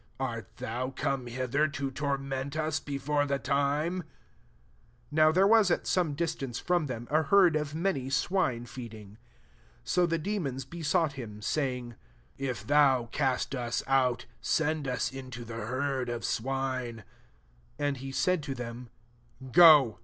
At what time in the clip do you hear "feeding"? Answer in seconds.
8.65-9.19